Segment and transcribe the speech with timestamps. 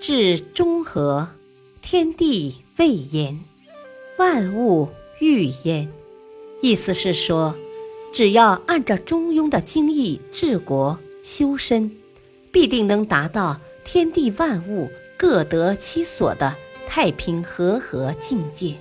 [0.00, 1.28] 至中和，
[1.82, 3.38] 天地未焉，
[4.16, 4.88] 万物
[5.20, 5.92] 欲焉。
[6.62, 7.54] 意思是说，
[8.10, 11.90] 只要按照中庸的经义治国修身，
[12.50, 16.56] 必定能达到天地万物各得其所的
[16.86, 18.76] 太平和合境界。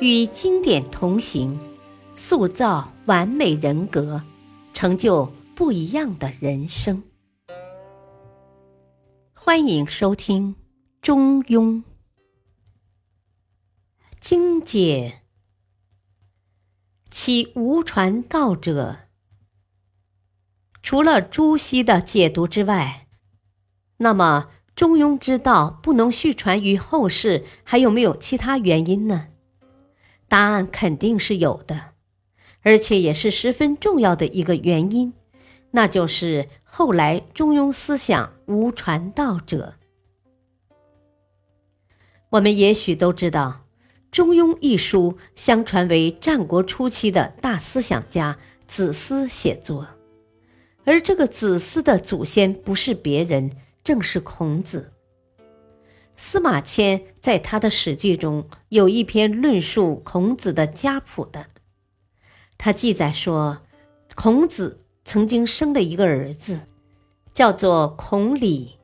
[0.00, 1.56] 与经典同行，
[2.16, 4.20] 塑造完美人格，
[4.72, 7.00] 成就不一样的人生。
[9.46, 10.54] 欢迎收听
[11.02, 11.74] 《中庸》
[14.18, 15.20] 精解。
[17.10, 19.00] 其无传道者，
[20.82, 23.06] 除了朱熹的解读之外，
[23.98, 29.28] 那么中庸之道不能续传于后世，还有没有其他原因呢？
[30.26, 31.92] 答案肯定是有的，
[32.62, 35.12] 而且也是十分重要的一个原因。
[35.76, 39.74] 那就是后来中庸思想无传道者。
[42.30, 43.64] 我们也许都知道，
[44.12, 49.88] 《中庸》一书相传为战国初期的大思想家子思写作，
[50.84, 53.50] 而这个子思的祖先不是别人，
[53.82, 54.92] 正是孔子。
[56.14, 61.46] 司马迁在他的《史记》中有一篇论述孔子的家谱的，
[62.56, 63.58] 他记载说，
[64.14, 64.83] 孔子。
[65.04, 66.60] 曾经生了一个儿子，
[67.34, 68.78] 叫做孔鲤，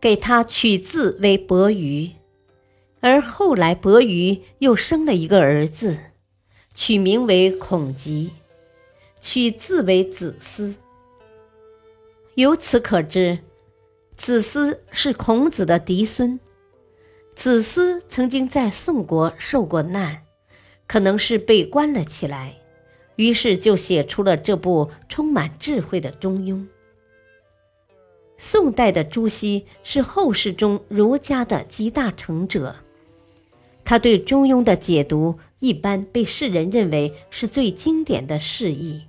[0.00, 2.10] 给他取字为伯鱼，
[3.00, 5.98] 而后来伯鱼又生了一个儿子，
[6.72, 8.30] 取名为孔吉，
[9.20, 10.76] 取字为子思。
[12.36, 13.40] 由此可知，
[14.16, 16.38] 子思是孔子的嫡孙。
[17.34, 20.22] 子思曾经在宋国受过难，
[20.86, 22.61] 可能是被关了起来。
[23.16, 26.54] 于是就写出了这部充满智慧的《中庸》。
[28.36, 32.76] 宋代的朱熹是后世中儒家的集大成者，
[33.84, 39.02] 他对《中庸》的解读一般被世人认为是最经典的释义。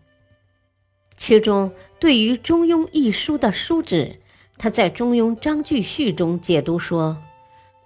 [1.17, 4.17] 其中对于《中庸》一书的书旨，
[4.57, 7.17] 他在《中庸章句序》中解读说：“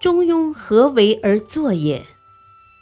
[0.02, 2.04] 中庸何为而作也？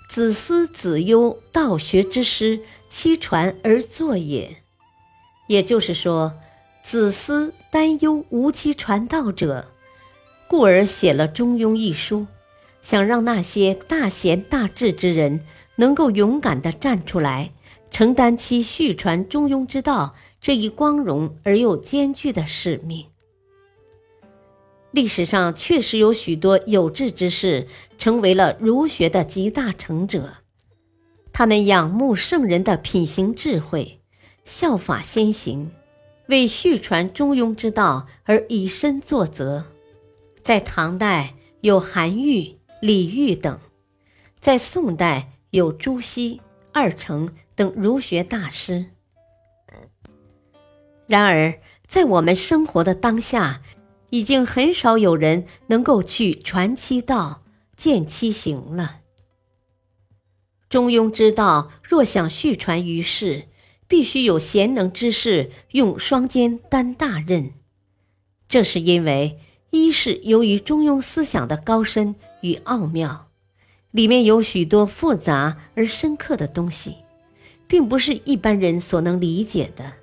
[0.10, 4.58] 子思、子忧道学之师。”七传而作也，
[5.48, 6.34] 也就是说，
[6.84, 9.68] 子思担忧无期传道者，
[10.48, 12.26] 故而写了《中庸》一书，
[12.82, 15.42] 想让那些大贤大智之人
[15.76, 17.52] 能够勇敢地站出来，
[17.92, 23.06] 承担其续传中庸之道这一光荣而又艰巨的使命。
[24.92, 27.68] 历史上确实有许多有志之士
[27.98, 30.36] 成为了儒学的集大成者。
[31.38, 34.00] 他们仰慕圣人的品行智慧，
[34.46, 35.70] 效法先行，
[36.28, 39.66] 为续传中庸之道而以身作则。
[40.42, 43.60] 在唐代有韩愈、李煜等，
[44.40, 46.40] 在宋代有朱熹、
[46.72, 48.86] 二程等儒学大师。
[51.06, 53.62] 然而，在我们生活的当下，
[54.10, 57.42] 已经很少有人能够去传其道、
[57.76, 59.02] 见其行了。
[60.70, 63.44] 中庸之道若想续传于世，
[63.88, 67.54] 必须有贤能之士用双肩担大任。
[68.48, 69.40] 这是因为，
[69.70, 73.28] 一是由于中庸思想的高深与奥妙，
[73.92, 76.98] 里面有许多复杂而深刻的东西，
[77.68, 79.94] 并不是一般人所能理解的。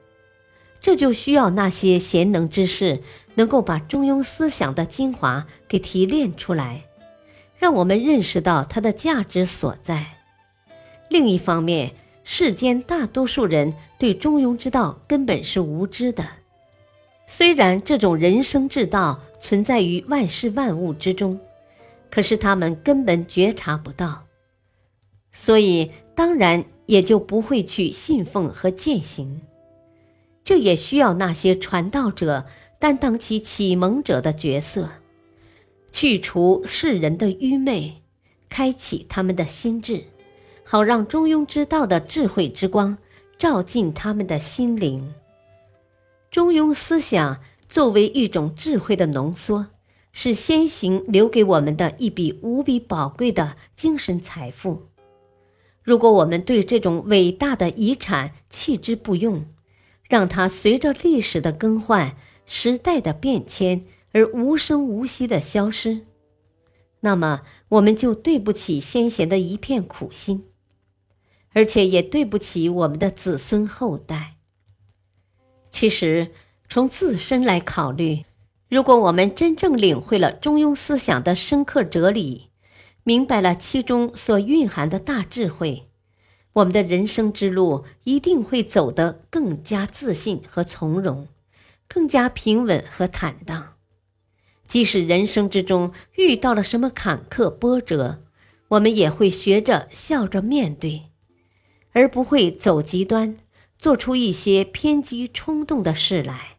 [0.81, 3.03] 这就需要那些贤能之士
[3.34, 6.84] 能够把中庸思想的精华给提炼出来，
[7.56, 10.22] 让我们认识到它的价值所在。
[11.12, 11.93] 另一方面，
[12.25, 16.27] 世间大多数人对中庸之道根本是无知的。
[17.27, 21.39] 虽然这种人生之道存在于万事万物之中，
[22.11, 24.25] 可是他们根本觉察不到，
[25.33, 29.43] 所以当然也就不会去信奉和践行。
[30.43, 32.47] 这也需要那些传道者
[32.79, 34.88] 担当起启蒙者的角色，
[35.93, 38.00] 去除世人的愚昧，
[38.49, 40.05] 开启他们的心智。
[40.64, 42.97] 好让中庸之道的智慧之光
[43.38, 45.12] 照进他们的心灵。
[46.31, 49.67] 中庸思想作为一种智慧的浓缩，
[50.12, 54.82] 是先行留给我们的一笔无比宝贵的精神财富。
[55.82, 59.44] 如果我们对这种伟大的遗产弃之不用，
[60.09, 62.14] 让它随着历史的更换、
[62.47, 66.03] 时代的变迁而无声无息的消失，
[67.00, 70.44] 那么我们就对不起先贤的一片苦心。
[71.52, 74.37] 而且也对不起我们的子孙后代。
[75.70, 76.31] 其实，
[76.69, 78.22] 从自身来考虑，
[78.69, 82.49] 如果我们真正领会了中庸思想的深刻哲理，
[83.04, 85.88] 明白了其中所蕴含的大智慧，
[86.54, 91.28] 我们的人生之路一定会走得更加自信和从容，
[91.88, 93.75] 更加平稳和坦荡。
[94.69, 98.22] 即使人生之中遇到了什么坎坷波折，
[98.69, 101.12] 我们也会学着笑着面对，
[101.93, 103.37] 而不会走极端，
[103.79, 106.56] 做出一些偏激冲动的事来。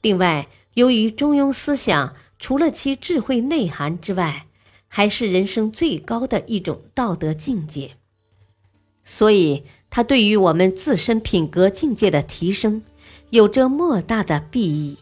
[0.00, 4.46] 另外，由于中庸思想除了其智慧内涵之外，
[4.86, 7.96] 还是人生最高的一种道德境界，
[9.04, 12.82] 所以它对于我们自身品格境界的提升，
[13.30, 14.96] 有着莫大的裨益。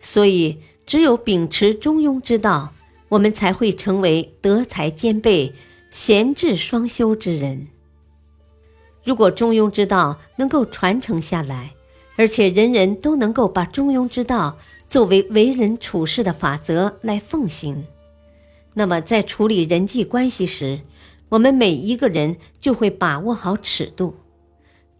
[0.00, 2.74] 所以，只有秉持中庸之道，
[3.08, 5.54] 我们才会成为德才兼备、
[5.98, 7.68] 贤智双修之人。
[9.02, 11.72] 如果中庸之道能够传承下来，
[12.16, 17.86] 而且人人都能够把中庸之道作为为人处事的法则来奉行，
[18.74, 20.82] 那么在处理人际关系时，
[21.30, 24.16] 我们每一个人就会把握好尺度，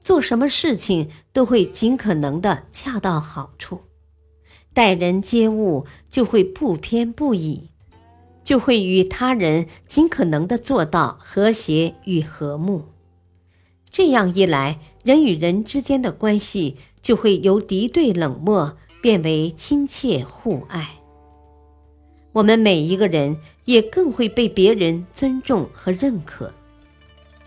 [0.01, 3.83] 做什么事情都会尽可能的恰到好处。
[4.73, 7.69] 待人接物就会不偏不倚，
[8.47, 12.85] 就会与他人尽可能的做到和谐与和睦。
[13.91, 21.01] 这样一来，人与人之间的关系就会由敌对冷漠变为亲切互爱。
[22.35, 26.55] 我们每一个人也更会被别人尊重和认可。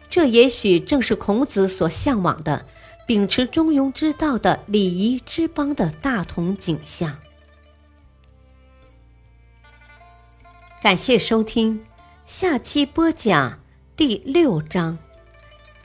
[0.10, 2.66] 这也许正是孔子所向往的。
[3.08, 7.18] 秉持中庸之道的礼仪之邦的大同景象。
[10.82, 11.84] 感谢收听，
[12.26, 13.60] 下期播讲
[13.98, 14.98] 第六章：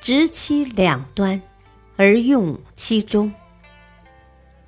[0.00, 1.42] 执其两端，
[1.96, 3.32] 而用其中。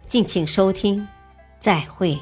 [0.09, 1.07] 敬请收听，
[1.61, 2.19] 再会。